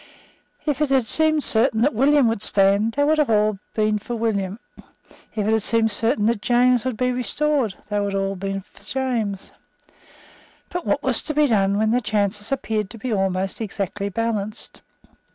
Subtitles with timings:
[0.65, 4.15] If it had seemed certain that William would stand, they would all have been for
[4.15, 4.57] William.
[5.35, 8.61] If it had seemed certain that James would be restored, they would all have been
[8.61, 9.51] for James.
[10.69, 14.81] But what was to be done when the chances appeared to be almost exactly balanced?